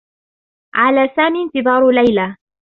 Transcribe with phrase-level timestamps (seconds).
[0.75, 2.35] على سامي انتظار ليلى.